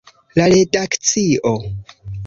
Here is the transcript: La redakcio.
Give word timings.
La 0.39 0.47
redakcio. 0.53 1.55